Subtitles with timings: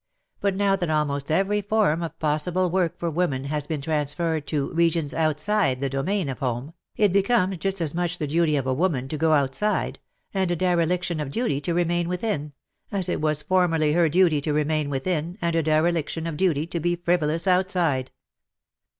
[0.39, 4.47] But now that almost every form of possible work for women has been trans ferred
[4.47, 8.65] to regions outside the domain of home, it becomes just as much the duty of
[8.65, 9.99] a woman to go outside,
[10.33, 12.53] and a dereliction of duty to remain within,
[12.91, 16.79] as it was formerly her duty to remain within, and a dereliction of duty to
[16.79, 18.09] be frivolous outside.